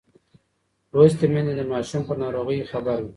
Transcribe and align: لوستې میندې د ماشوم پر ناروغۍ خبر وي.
لوستې 0.93 1.25
میندې 1.33 1.53
د 1.57 1.61
ماشوم 1.71 2.01
پر 2.07 2.15
ناروغۍ 2.23 2.59
خبر 2.71 2.97
وي. 3.03 3.09